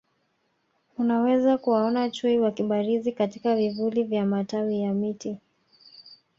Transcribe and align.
Unaweza 0.97 1.57
kuwaona 1.57 2.09
Chui 2.09 2.39
wakibarizi 2.39 3.11
katika 3.11 3.55
vivuli 3.55 4.03
vya 4.03 4.25
matawi 4.25 4.81
ya 4.81 4.93
miti 4.93 5.37